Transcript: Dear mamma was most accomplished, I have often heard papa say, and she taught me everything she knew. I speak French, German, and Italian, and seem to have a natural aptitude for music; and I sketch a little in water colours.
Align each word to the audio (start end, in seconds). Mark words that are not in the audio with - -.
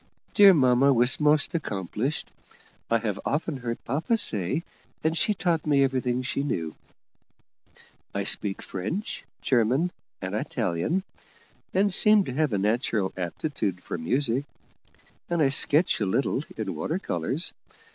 Dear 0.33 0.55
mamma 0.55 0.91
was 0.91 1.19
most 1.19 1.53
accomplished, 1.53 2.31
I 2.89 2.97
have 2.97 3.19
often 3.23 3.57
heard 3.57 3.85
papa 3.85 4.17
say, 4.17 4.63
and 5.03 5.15
she 5.15 5.35
taught 5.35 5.67
me 5.67 5.83
everything 5.83 6.23
she 6.23 6.41
knew. 6.41 6.73
I 8.11 8.23
speak 8.23 8.63
French, 8.63 9.23
German, 9.43 9.91
and 10.19 10.33
Italian, 10.33 11.03
and 11.71 11.93
seem 11.93 12.25
to 12.25 12.33
have 12.33 12.51
a 12.51 12.57
natural 12.57 13.13
aptitude 13.15 13.83
for 13.83 13.99
music; 13.99 14.45
and 15.29 15.39
I 15.39 15.49
sketch 15.49 16.01
a 16.01 16.07
little 16.07 16.43
in 16.57 16.73
water 16.73 16.97
colours. 16.97 17.53